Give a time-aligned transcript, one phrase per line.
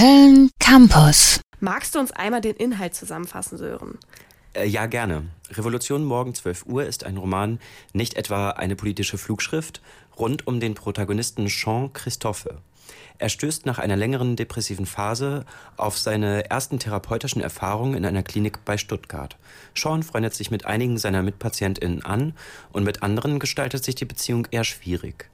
[0.00, 1.42] Köln Campus.
[1.58, 3.98] Magst du uns einmal den Inhalt zusammenfassen, Sören?
[4.54, 5.24] Äh, ja, gerne.
[5.50, 7.60] Revolution morgen 12 Uhr ist ein Roman,
[7.92, 9.82] nicht etwa eine politische Flugschrift,
[10.18, 12.62] rund um den Protagonisten Jean Christophe.
[13.18, 15.44] Er stößt nach einer längeren depressiven Phase
[15.76, 19.36] auf seine ersten therapeutischen Erfahrungen in einer Klinik bei Stuttgart.
[19.74, 22.32] Sean freundet sich mit einigen seiner MitpatientInnen an
[22.72, 25.28] und mit anderen gestaltet sich die Beziehung eher schwierig.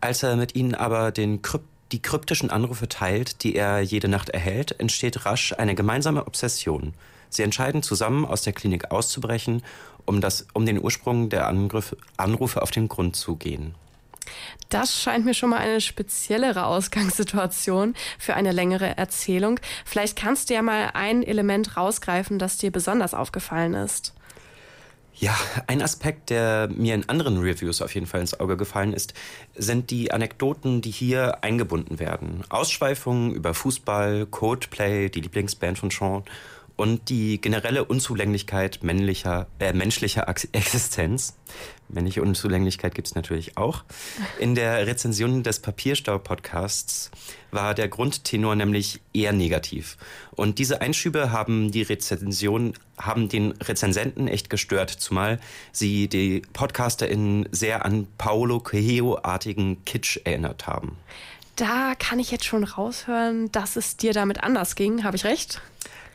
[0.00, 4.30] Als er mit ihnen aber den Krypt die kryptischen Anrufe teilt, die er jede Nacht
[4.30, 6.94] erhält, entsteht rasch eine gemeinsame Obsession.
[7.28, 9.62] Sie entscheiden zusammen aus der Klinik auszubrechen,
[10.04, 13.74] um, das, um den Ursprung der Angriff, Anrufe auf den Grund zu gehen.
[14.68, 19.58] Das scheint mir schon mal eine speziellere Ausgangssituation für eine längere Erzählung.
[19.84, 24.14] Vielleicht kannst du ja mal ein Element rausgreifen, das dir besonders aufgefallen ist.
[25.20, 29.12] Ja, ein Aspekt, der mir in anderen Reviews auf jeden Fall ins Auge gefallen ist,
[29.54, 32.42] sind die Anekdoten, die hier eingebunden werden.
[32.48, 36.24] Ausschweifungen über Fußball, Codeplay, die Lieblingsband von Sean
[36.80, 41.36] und die generelle Unzulänglichkeit männlicher, äh, menschlicher Existenz.
[41.90, 43.84] Männliche Unzulänglichkeit gibt es natürlich auch.
[44.38, 47.10] In der Rezension des Papierstau-Podcasts
[47.50, 49.98] war der Grundtenor nämlich eher negativ.
[50.30, 55.38] Und diese Einschübe haben die Rezension, haben den Rezensenten echt gestört, zumal
[55.72, 60.96] sie die PodcasterInnen sehr an Paolo Coelho-artigen Kitsch erinnert haben.
[61.56, 65.04] Da kann ich jetzt schon raushören, dass es dir damit anders ging.
[65.04, 65.60] Habe ich recht?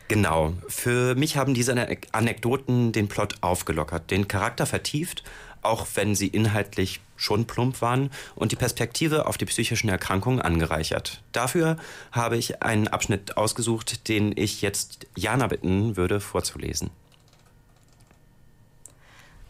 [0.08, 0.54] Genau.
[0.68, 1.74] Für mich haben diese
[2.12, 5.24] Anekdoten den Plot aufgelockert, den Charakter vertieft,
[5.62, 11.22] auch wenn sie inhaltlich schon plump waren und die Perspektive auf die psychischen Erkrankungen angereichert.
[11.32, 11.76] Dafür
[12.12, 16.90] habe ich einen Abschnitt ausgesucht, den ich jetzt Jana bitten würde vorzulesen.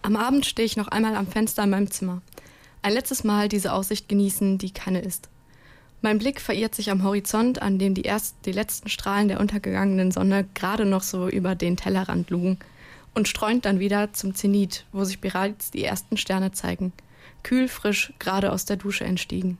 [0.03, 2.23] Am Abend stehe ich noch einmal am Fenster in meinem Zimmer.
[2.83, 5.29] Ein letztes Mal diese Aussicht genießen, die keine ist.
[6.07, 10.13] Mein Blick verirrt sich am Horizont, an dem die, erst, die letzten Strahlen der untergegangenen
[10.13, 12.61] Sonne gerade noch so über den Tellerrand lugen,
[13.13, 16.93] und streunt dann wieder zum Zenit, wo sich bereits die ersten Sterne zeigen,
[17.43, 19.59] kühl, frisch, gerade aus der Dusche entstiegen.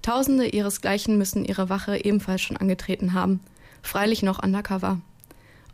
[0.00, 3.40] Tausende ihresgleichen müssen ihre Wache ebenfalls schon angetreten haben,
[3.82, 5.00] freilich noch undercover.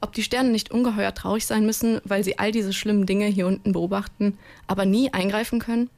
[0.01, 3.47] Ob die Sterne nicht ungeheuer traurig sein müssen, weil sie all diese schlimmen Dinge hier
[3.47, 5.91] unten beobachten, aber nie eingreifen können?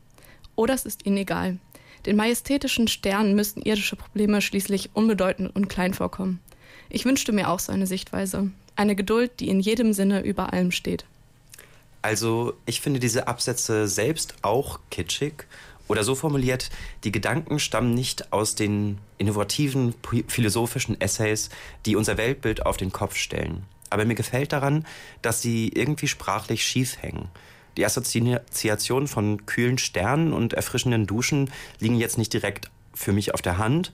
[0.56, 1.58] Oder es ist ihnen egal.
[2.06, 6.40] Den majestätischen Sternen müssten irdische Probleme schließlich unbedeutend und klein vorkommen.
[6.90, 8.50] Ich wünschte mir auch so eine Sichtweise.
[8.76, 11.04] Eine Geduld, die in jedem Sinne über allem steht.
[12.00, 15.46] Also, ich finde diese Absätze selbst auch kitschig.
[15.88, 16.70] Oder so formuliert,
[17.02, 19.94] die Gedanken stammen nicht aus den innovativen
[20.28, 21.48] philosophischen Essays,
[21.86, 23.64] die unser Weltbild auf den Kopf stellen.
[23.90, 24.86] Aber mir gefällt daran,
[25.22, 27.28] dass sie irgendwie sprachlich schief hängen.
[27.78, 33.40] Die Assoziationen von kühlen Sternen und erfrischenden Duschen liegen jetzt nicht direkt für mich auf
[33.40, 33.92] der Hand,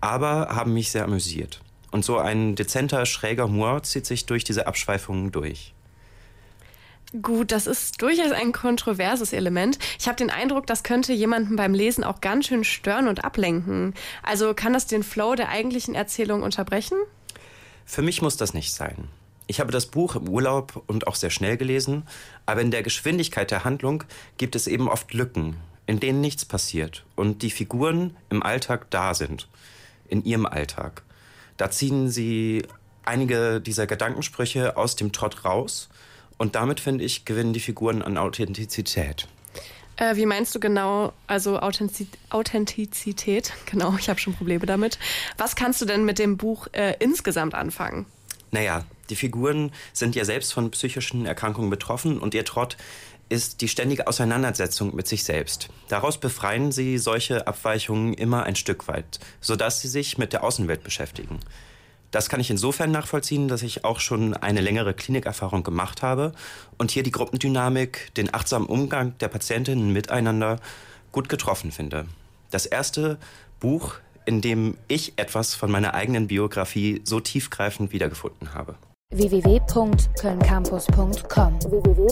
[0.00, 1.60] aber haben mich sehr amüsiert.
[1.90, 5.74] Und so ein dezenter, schräger Humor zieht sich durch diese Abschweifungen durch.
[7.20, 9.80] Gut, das ist durchaus ein kontroverses Element.
[9.98, 13.94] Ich habe den Eindruck, das könnte jemanden beim Lesen auch ganz schön stören und ablenken.
[14.22, 16.96] Also kann das den Flow der eigentlichen Erzählung unterbrechen?
[17.84, 19.08] Für mich muss das nicht sein.
[19.46, 22.02] Ich habe das Buch im Urlaub und auch sehr schnell gelesen,
[22.46, 24.02] aber in der Geschwindigkeit der Handlung
[24.38, 29.14] gibt es eben oft Lücken, in denen nichts passiert und die Figuren im Alltag da
[29.14, 29.48] sind,
[30.08, 31.02] in ihrem Alltag.
[31.56, 32.64] Da ziehen sie
[33.04, 35.88] einige dieser Gedankensprüche aus dem Trott raus
[36.38, 39.28] und damit, finde ich, gewinnen die Figuren an Authentizität.
[39.96, 43.52] Äh, wie meinst du genau, also Authentizität?
[43.66, 44.98] Genau, ich habe schon Probleme damit.
[45.38, 48.06] Was kannst du denn mit dem Buch äh, insgesamt anfangen?
[48.50, 52.76] Naja, die Figuren sind ja selbst von psychischen Erkrankungen betroffen und ihr Trott
[53.28, 55.68] ist die ständige Auseinandersetzung mit sich selbst.
[55.88, 60.84] Daraus befreien sie solche Abweichungen immer ein Stück weit, sodass sie sich mit der Außenwelt
[60.84, 61.40] beschäftigen.
[62.12, 66.32] Das kann ich insofern nachvollziehen, dass ich auch schon eine längere Klinikerfahrung gemacht habe
[66.78, 70.60] und hier die Gruppendynamik, den achtsamen Umgang der Patientinnen miteinander
[71.10, 72.06] gut getroffen finde.
[72.50, 73.18] Das erste
[73.58, 78.74] Buch in dem ich etwas von meiner eigenen Biografie so tiefgreifend wiedergefunden habe.
[79.10, 82.06] www.kölncampus.com www